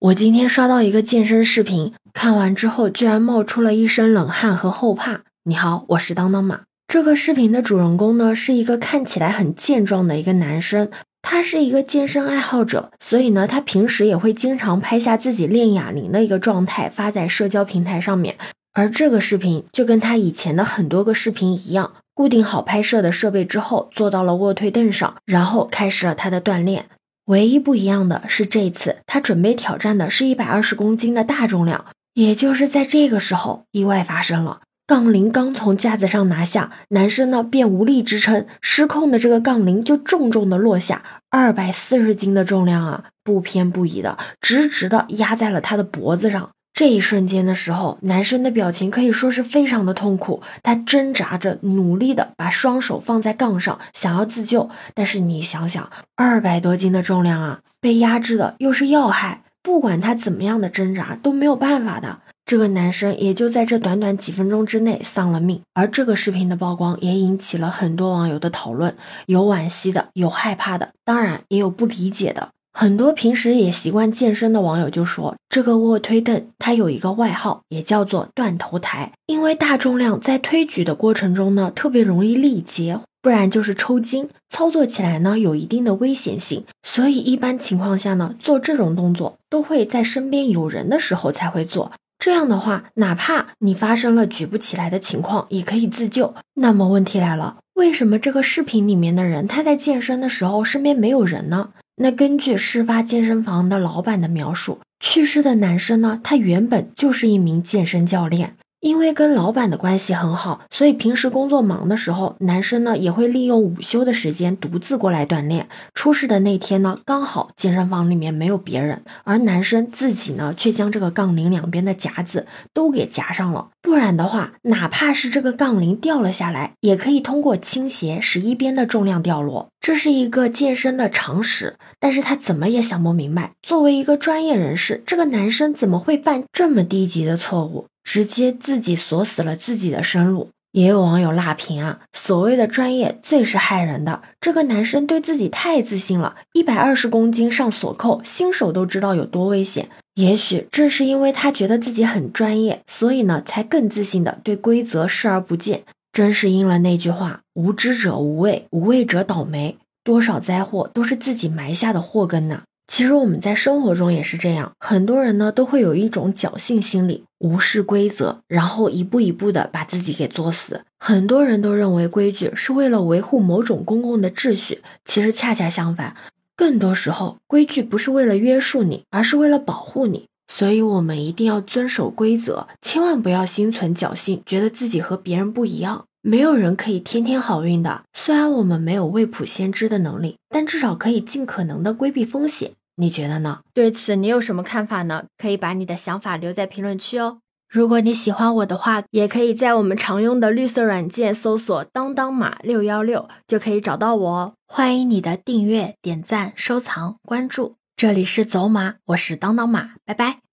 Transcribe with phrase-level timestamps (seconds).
[0.00, 5.22] 我今天刷到一个健身视频，看完之后居然冒出了一身冷汗和后怕。
[5.42, 6.60] 你好，我是当当马。
[6.86, 10.88] 这个视频的主人公呢，是一个看起来很健壮的一个男生，
[11.20, 18.36] 他是一个健身爱好者，所以呢，他平时也会经常拍下自己练哑铃的一个状态发在社交平台上面。
[18.74, 26.84] 而这个视频就跟他以前的很多个视频一样，固定好拍摄的设备之后，坐到了卧推凳上，然后开始了他的锻炼。
[27.28, 31.84] 唯一不一样的是，这次他准备挑战的是一百二十公斤的大重量。
[32.14, 34.62] 也就是在这个时候，意外发生了。
[34.86, 46.50] 杠铃刚从架子上拿下，男生呢便无力支撑，失控的这个杠铃就重重的落下，二百四十斤的重量啊，不偏不倚的，直直的压在了他的脖子上。
[46.78, 54.70] 这一瞬间的时候，男生的表情可以说是非常的痛苦，他挣扎着，努力的把双手放在杠上，想要自救。
[54.94, 62.20] 但是你想想，二百多斤的重量啊，被压制的又是要害，不管他怎么样的挣扎都没有办法的。
[62.46, 65.60] 这个男生也就在这短短几分钟之内丧了命。
[65.74, 68.94] 而这个视频的曝光也引起了很多网友的讨论，
[69.26, 72.50] 有惋惜的，有害怕的，当然也有不理解的。
[72.80, 91.90] 很多平时也习惯健身的网友就说，这个卧推凳它有一个外号，也叫做断头台，因为大重量在推举的过程中呢，特别容易力竭，不然就是抽筋，操作起来呢有一定的危险性，所以一般情况下呢，做这种动作都会在身边有人的时候才会做。
[92.20, 96.32] 这样的话，哪怕你发生了举不起来的情况，也可以自救。
[96.54, 101.70] 那么问题来了，为什么这个视频里面的人他在健身的时候身边没有人呢？
[102.00, 108.54] 那根据事发健身房的老板的描述，去世的男生呢，他原本就是一名健身教练。
[108.80, 115.68] 因为跟老板的关系很好，所以平时工作忙的时候，男生呢也会利用午休的时间独自过来锻炼。
[115.94, 123.68] 出事的那天呢，刚好健身房里面没有别人，而男生自己呢却将这个杠铃两边的夹子都给夹上了。
[123.82, 129.68] 不然的话，哪怕是这个杠铃掉了下来，也可以通过倾斜使一边的重量掉落。
[129.80, 137.86] 这是一个健身的常识，但是他怎么也想不明白，作为一个专业人士，这个男生怎么会犯这么低级的错误？
[138.08, 140.48] 直接自己锁死了自己的生路。
[140.72, 144.22] 也有网友辣评啊，所谓的专业最是害人的。
[144.40, 149.90] 这个男生对自己太自信了，一百二十公斤上锁扣，新手都知道有多危险。
[150.14, 155.82] 也许正是因为他觉得自己很专业，所以呢，才更自信的对规则视而不见。
[156.10, 159.76] 真是应了那句话：无知者无畏，无畏者倒霉。
[160.02, 162.62] 多少灾祸都是自己埋下的祸根呐。
[162.88, 170.80] 其实我们在生活中也是这样，很多人呢都会有一种侥幸心理，无视规则，然后一步一步的把自己给作死。
[170.98, 176.16] 很多人都认为规矩是为了维护某种公共的秩序，其实恰恰相反，
[176.56, 180.26] 更多时候规矩不是为了约束你，而是为了保护你。
[180.50, 186.06] 所以，我们一定要遵守规则，千万不要心存侥幸，觉得自己和别人不一样。
[186.22, 188.02] 没有人可以天天好运的。
[188.12, 192.72] 虽然我们没有未卜先知的能力，但至少可以尽可能的规避风险。
[192.96, 193.60] 你觉得呢？
[193.72, 195.24] 对此你有什么看法呢？
[195.36, 197.38] 可以把你的想法留在评论区哦。
[197.70, 204.54] 如果你喜欢我的话，也可以在我们常用的绿色软件搜索“当当马六幺六”，就可以找到我哦。
[204.66, 207.76] 欢迎你的订阅、点赞、收藏、关注。
[207.94, 210.47] 这里是走马，我是当当马，拜拜。